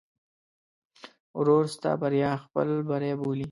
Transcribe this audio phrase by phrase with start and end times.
[1.39, 3.47] ورور ستا بریا خپل بری بولي.